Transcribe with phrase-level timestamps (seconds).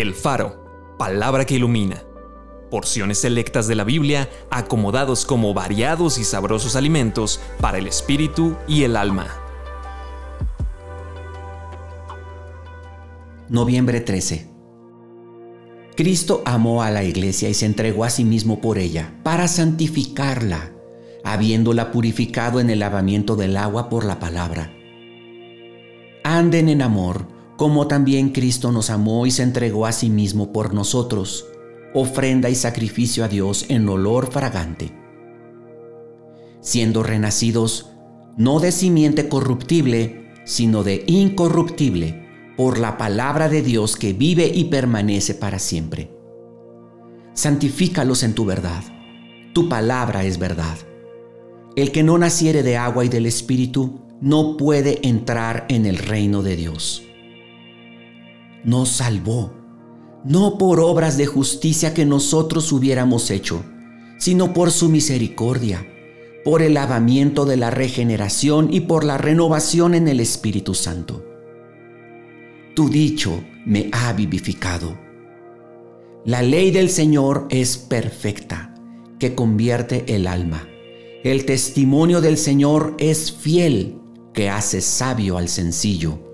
[0.00, 2.04] El Faro, palabra que ilumina.
[2.70, 8.84] Porciones selectas de la Biblia acomodados como variados y sabrosos alimentos para el espíritu y
[8.84, 9.26] el alma.
[13.48, 14.48] Noviembre 13.
[15.96, 20.70] Cristo amó a la iglesia y se entregó a sí mismo por ella, para santificarla,
[21.24, 24.72] habiéndola purificado en el lavamiento del agua por la palabra.
[26.22, 30.74] Anden en amor como también Cristo nos amó y se entregó a sí mismo por
[30.74, 31.48] nosotros,
[31.92, 34.92] ofrenda y sacrificio a Dios en olor fragante.
[36.60, 37.90] Siendo renacidos
[38.36, 44.66] no de simiente corruptible, sino de incorruptible, por la palabra de Dios que vive y
[44.66, 46.12] permanece para siempre.
[47.34, 48.84] Santifícalos en tu verdad.
[49.52, 50.78] Tu palabra es verdad.
[51.74, 56.44] El que no naciere de agua y del Espíritu no puede entrar en el reino
[56.44, 57.02] de Dios
[58.64, 59.52] nos salvó,
[60.24, 63.62] no por obras de justicia que nosotros hubiéramos hecho,
[64.18, 65.86] sino por su misericordia,
[66.44, 71.24] por el lavamiento de la regeneración y por la renovación en el Espíritu Santo.
[72.74, 74.98] Tu dicho me ha vivificado.
[76.24, 78.74] La ley del Señor es perfecta,
[79.18, 80.68] que convierte el alma.
[81.24, 83.98] El testimonio del Señor es fiel,
[84.32, 86.27] que hace sabio al sencillo.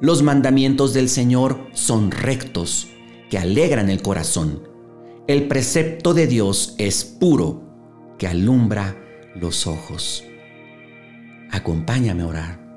[0.00, 2.86] Los mandamientos del Señor son rectos,
[3.30, 4.62] que alegran el corazón.
[5.26, 7.62] El precepto de Dios es puro,
[8.16, 8.96] que alumbra
[9.34, 10.24] los ojos.
[11.50, 12.68] Acompáñame a orar.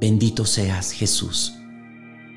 [0.00, 1.54] Bendito seas Jesús,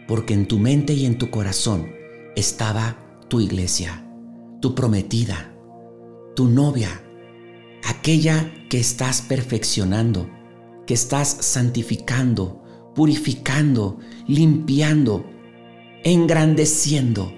[0.05, 1.93] porque en tu mente y en tu corazón
[2.35, 2.97] estaba
[3.29, 4.05] tu iglesia,
[4.61, 5.53] tu prometida,
[6.35, 6.89] tu novia,
[7.85, 10.29] aquella que estás perfeccionando
[10.87, 12.63] que estás santificando,
[12.95, 15.25] purificando, limpiando,
[16.03, 17.31] engrandeciendo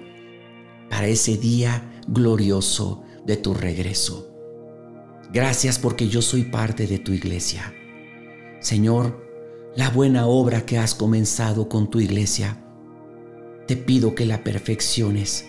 [0.88, 4.28] para ese día glorioso de tu regreso.
[5.32, 7.74] Gracias porque yo soy parte de tu iglesia.
[8.60, 9.28] Señor,
[9.74, 12.64] la buena obra que has comenzado con tu iglesia,
[13.66, 15.46] te pido que la perfecciones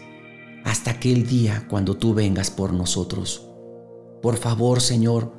[0.64, 3.48] hasta aquel día cuando tú vengas por nosotros.
[4.24, 5.34] Por favor, Señor,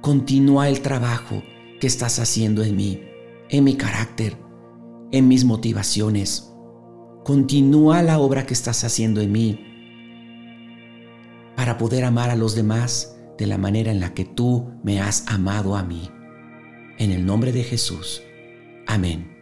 [0.00, 1.42] continúa el trabajo
[1.80, 3.02] que estás haciendo en mí,
[3.48, 4.36] en mi carácter,
[5.10, 6.52] en mis motivaciones.
[7.24, 9.66] Continúa la obra que estás haciendo en mí
[11.56, 15.26] para poder amar a los demás de la manera en la que tú me has
[15.26, 16.10] amado a mí.
[16.98, 18.22] En el nombre de Jesús.
[18.86, 19.39] Amén.